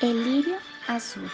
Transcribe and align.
El 0.00 0.24
lirio 0.24 0.56
azul. 0.88 1.30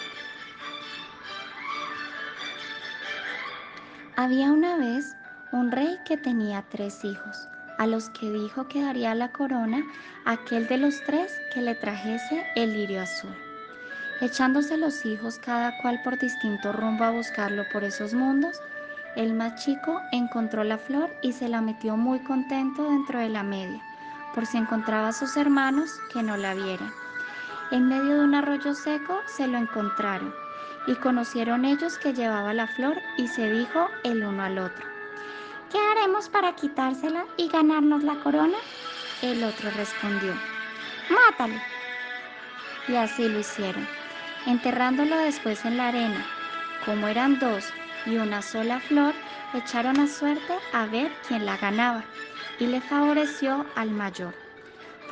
Había 4.16 4.52
una 4.52 4.76
vez 4.76 5.16
un 5.50 5.72
rey 5.72 5.98
que 6.04 6.18
tenía 6.18 6.62
tres 6.70 7.02
hijos, 7.02 7.48
a 7.78 7.86
los 7.86 8.10
que 8.10 8.30
dijo 8.30 8.68
que 8.68 8.82
daría 8.82 9.14
la 9.14 9.32
corona 9.32 9.82
aquel 10.26 10.68
de 10.68 10.76
los 10.76 11.02
tres 11.06 11.32
que 11.54 11.62
le 11.62 11.74
trajese 11.74 12.46
el 12.54 12.74
lirio 12.74 13.00
azul. 13.00 13.34
Echándose 14.20 14.76
los 14.76 15.06
hijos 15.06 15.38
cada 15.38 15.80
cual 15.80 16.02
por 16.04 16.18
distinto 16.18 16.72
rumbo 16.72 17.04
a 17.04 17.12
buscarlo 17.12 17.64
por 17.72 17.82
esos 17.82 18.12
mundos, 18.12 18.60
el 19.16 19.32
más 19.32 19.64
chico 19.64 20.02
encontró 20.12 20.64
la 20.64 20.76
flor 20.76 21.10
y 21.22 21.32
se 21.32 21.48
la 21.48 21.62
metió 21.62 21.96
muy 21.96 22.20
contento 22.20 22.90
dentro 22.90 23.18
de 23.20 23.30
la 23.30 23.42
media, 23.42 23.80
por 24.34 24.44
si 24.44 24.58
encontraba 24.58 25.08
a 25.08 25.12
sus 25.14 25.38
hermanos 25.38 25.90
que 26.12 26.22
no 26.22 26.36
la 26.36 26.52
vieran. 26.52 26.92
En 27.70 27.88
medio 27.88 28.16
de 28.16 28.24
un 28.24 28.34
arroyo 28.34 28.74
seco 28.74 29.20
se 29.26 29.46
lo 29.46 29.56
encontraron 29.56 30.34
y 30.88 30.94
conocieron 30.96 31.64
ellos 31.64 31.98
que 31.98 32.12
llevaba 32.12 32.52
la 32.52 32.66
flor 32.66 32.96
y 33.16 33.28
se 33.28 33.48
dijo 33.48 33.88
el 34.02 34.24
uno 34.24 34.42
al 34.42 34.58
otro. 34.58 34.84
¿Qué 35.70 35.78
haremos 35.78 36.28
para 36.28 36.56
quitársela 36.56 37.26
y 37.36 37.48
ganarnos 37.48 38.02
la 38.02 38.16
corona? 38.16 38.56
El 39.22 39.44
otro 39.44 39.70
respondió, 39.76 40.34
mátalo. 41.10 41.60
Y 42.88 42.96
así 42.96 43.28
lo 43.28 43.38
hicieron, 43.38 43.86
enterrándolo 44.46 45.16
después 45.18 45.64
en 45.64 45.76
la 45.76 45.88
arena. 45.88 46.26
Como 46.84 47.06
eran 47.06 47.38
dos 47.38 47.64
y 48.04 48.16
una 48.16 48.42
sola 48.42 48.80
flor, 48.80 49.14
echaron 49.54 50.00
a 50.00 50.08
suerte 50.08 50.54
a 50.72 50.86
ver 50.86 51.12
quién 51.28 51.46
la 51.46 51.56
ganaba 51.56 52.02
y 52.58 52.66
le 52.66 52.80
favoreció 52.80 53.64
al 53.76 53.90
mayor. 53.90 54.34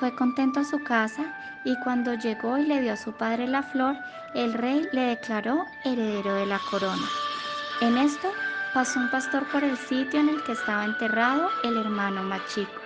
Fue 0.00 0.12
contento 0.16 0.60
a 0.60 0.64
su 0.64 0.82
casa 0.82 1.47
y 1.68 1.76
cuando 1.76 2.14
llegó 2.14 2.56
y 2.56 2.64
le 2.64 2.80
dio 2.80 2.94
a 2.94 2.96
su 2.96 3.12
padre 3.12 3.46
la 3.46 3.62
flor, 3.62 3.94
el 4.32 4.54
rey 4.54 4.88
le 4.90 5.02
declaró 5.02 5.66
heredero 5.84 6.32
de 6.32 6.46
la 6.46 6.58
corona. 6.70 7.06
En 7.82 7.98
esto 7.98 8.32
pasó 8.72 8.98
un 8.98 9.10
pastor 9.10 9.46
por 9.52 9.62
el 9.62 9.76
sitio 9.76 10.18
en 10.18 10.30
el 10.30 10.42
que 10.44 10.52
estaba 10.52 10.86
enterrado 10.86 11.50
el 11.64 11.76
hermano 11.76 12.22
más 12.22 12.40
chico 12.46 12.80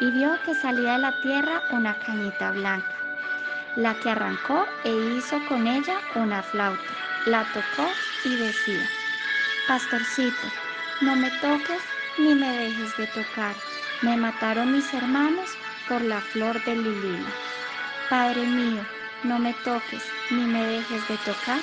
y 0.00 0.12
vio 0.12 0.30
que 0.46 0.54
salía 0.54 0.92
de 0.92 0.98
la 0.98 1.20
tierra 1.22 1.60
una 1.72 1.98
cañita 1.98 2.52
blanca, 2.52 2.94
la 3.74 3.94
que 3.94 4.10
arrancó 4.10 4.64
e 4.84 4.94
hizo 5.16 5.36
con 5.48 5.66
ella 5.66 5.98
una 6.14 6.40
flauta, 6.40 6.92
la 7.26 7.42
tocó 7.52 7.90
y 8.24 8.36
decía, 8.36 8.88
Pastorcito, 9.66 10.46
no 11.00 11.16
me 11.16 11.32
toques 11.40 11.82
ni 12.16 12.36
me 12.36 12.48
dejes 12.58 12.96
de 12.96 13.08
tocar, 13.08 13.56
me 14.02 14.16
mataron 14.16 14.70
mis 14.72 14.94
hermanos 14.94 15.50
por 15.88 16.00
la 16.02 16.20
flor 16.20 16.62
de 16.64 16.76
lilila. 16.76 17.28
Padre 18.10 18.44
mío, 18.44 18.84
no 19.22 19.38
me 19.38 19.54
toques 19.62 20.02
ni 20.32 20.42
me 20.42 20.66
dejes 20.66 21.06
de 21.06 21.16
tocar. 21.18 21.60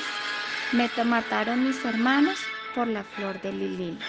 Me 0.72 0.90
mataron 1.04 1.66
mis 1.66 1.84
hermanos 1.84 2.40
por 2.74 2.88
la 2.88 3.04
flor 3.04 3.42
de 3.42 3.52
lilila. 3.52 4.06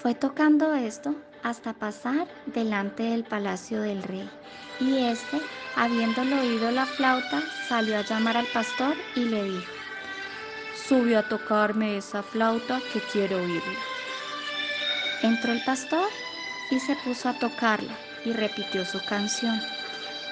Fue 0.00 0.14
tocando 0.14 0.72
esto 0.74 1.14
hasta 1.42 1.74
pasar 1.74 2.26
delante 2.46 3.02
del 3.02 3.24
palacio 3.24 3.82
del 3.82 4.02
rey. 4.02 4.30
Y 4.80 4.96
éste, 4.96 5.38
habiéndolo 5.76 6.40
oído 6.40 6.70
la 6.70 6.86
flauta, 6.86 7.42
salió 7.68 7.98
a 7.98 8.02
llamar 8.02 8.38
al 8.38 8.46
pastor 8.46 8.96
y 9.14 9.26
le 9.26 9.44
dijo, 9.44 9.72
sube 10.88 11.16
a 11.18 11.28
tocarme 11.28 11.98
esa 11.98 12.22
flauta 12.22 12.80
que 12.94 13.00
quiero 13.12 13.36
oírla. 13.36 13.78
Entró 15.22 15.52
el 15.52 15.62
pastor 15.62 16.08
y 16.70 16.80
se 16.80 16.96
puso 16.96 17.28
a 17.28 17.38
tocarla 17.38 17.96
y 18.24 18.32
repitió 18.32 18.84
su 18.84 19.02
canción. 19.04 19.60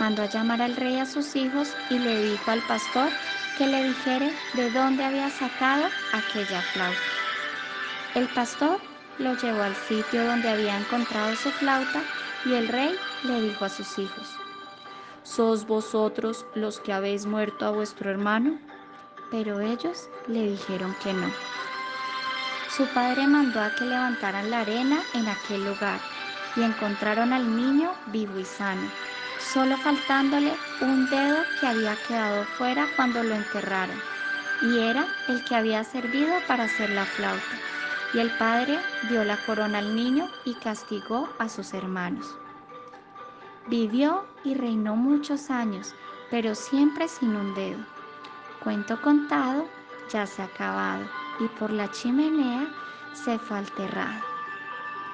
Mandó 0.00 0.22
a 0.22 0.26
llamar 0.26 0.60
al 0.60 0.76
rey 0.76 0.98
a 0.98 1.06
sus 1.06 1.36
hijos 1.36 1.74
y 1.90 1.98
le 1.98 2.30
dijo 2.30 2.50
al 2.50 2.60
pastor 2.66 3.10
que 3.56 3.66
le 3.66 3.84
dijere 3.84 4.32
de 4.54 4.70
dónde 4.70 5.04
había 5.04 5.30
sacado 5.30 5.84
aquella 6.12 6.60
flauta. 6.72 6.98
El 8.14 8.28
pastor 8.28 8.80
lo 9.18 9.36
llevó 9.36 9.62
al 9.62 9.76
sitio 9.76 10.24
donde 10.24 10.48
había 10.48 10.76
encontrado 10.76 11.36
su 11.36 11.50
flauta 11.50 12.02
y 12.44 12.54
el 12.54 12.68
rey 12.68 12.96
le 13.22 13.40
dijo 13.40 13.64
a 13.64 13.68
sus 13.68 13.98
hijos, 13.98 14.28
¿Sos 15.22 15.66
vosotros 15.66 16.44
los 16.54 16.80
que 16.80 16.92
habéis 16.92 17.24
muerto 17.24 17.64
a 17.64 17.70
vuestro 17.70 18.10
hermano? 18.10 18.58
Pero 19.30 19.60
ellos 19.60 20.08
le 20.26 20.50
dijeron 20.50 20.94
que 21.02 21.12
no. 21.14 21.30
Su 22.76 22.86
padre 22.88 23.26
mandó 23.26 23.60
a 23.60 23.74
que 23.74 23.84
levantaran 23.84 24.50
la 24.50 24.60
arena 24.60 25.00
en 25.14 25.28
aquel 25.28 25.64
lugar 25.64 26.00
y 26.56 26.62
encontraron 26.62 27.32
al 27.32 27.56
niño 27.56 27.92
vivo 28.06 28.38
y 28.38 28.44
sano, 28.44 28.88
solo 29.38 29.76
faltándole 29.78 30.52
un 30.80 31.08
dedo 31.10 31.42
que 31.60 31.66
había 31.66 31.96
quedado 32.06 32.44
fuera 32.56 32.86
cuando 32.96 33.22
lo 33.22 33.34
enterraron, 33.34 33.96
y 34.62 34.78
era 34.78 35.06
el 35.28 35.44
que 35.44 35.54
había 35.54 35.84
servido 35.84 36.34
para 36.46 36.64
hacer 36.64 36.90
la 36.90 37.04
flauta. 37.04 37.42
Y 38.12 38.18
el 38.18 38.30
padre 38.38 38.78
dio 39.08 39.24
la 39.24 39.36
corona 39.44 39.78
al 39.78 39.96
niño 39.96 40.28
y 40.44 40.54
castigó 40.54 41.28
a 41.38 41.48
sus 41.48 41.74
hermanos. 41.74 42.38
Vivió 43.66 44.24
y 44.44 44.54
reinó 44.54 44.94
muchos 44.94 45.50
años, 45.50 45.94
pero 46.30 46.54
siempre 46.54 47.08
sin 47.08 47.34
un 47.34 47.54
dedo. 47.54 47.84
Cuento 48.62 49.00
contado 49.02 49.66
ya 50.12 50.26
se 50.26 50.42
ha 50.42 50.44
acabado 50.44 51.04
y 51.40 51.48
por 51.58 51.70
la 51.70 51.90
chimenea 51.90 52.66
se 53.12 53.38
fue 53.38 53.58
al 53.58 53.70
terrado. 53.72 54.33